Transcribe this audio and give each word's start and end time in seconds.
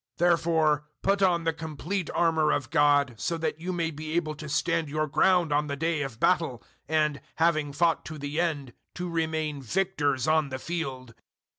006:013 0.17 0.17
Therefore 0.17 0.83
put 1.03 1.21
on 1.21 1.43
the 1.43 1.53
complete 1.53 2.09
armour 2.15 2.49
of 2.49 2.71
God, 2.71 3.13
so 3.19 3.37
that 3.37 3.61
you 3.61 3.71
may 3.71 3.91
be 3.91 4.13
able 4.13 4.33
to 4.33 4.49
stand 4.49 4.89
your 4.89 5.05
ground 5.05 5.53
on 5.53 5.67
the 5.67 5.75
day 5.75 6.01
of 6.01 6.19
battle, 6.19 6.63
and, 6.89 7.21
having 7.35 7.71
fought 7.71 8.03
to 8.05 8.17
the 8.17 8.39
end, 8.41 8.73
to 8.95 9.07
remain 9.07 9.61
victors 9.61 10.27
on 10.27 10.49
the 10.49 10.57
field. 10.57 11.13